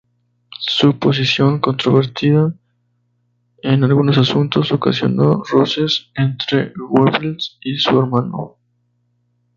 Su 0.67 0.97
posición 0.97 1.59
controvertida 1.59 2.55
en 3.61 3.83
algunos 3.83 4.17
asuntos 4.17 4.71
ocasionó 4.71 5.43
roces 5.51 6.09
entre 6.15 6.73
Goebbels 6.75 7.59
y 7.61 7.77
su 7.77 7.99
hermano. 7.99 8.57